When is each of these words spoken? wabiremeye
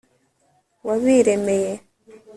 wabiremeye 0.87 1.73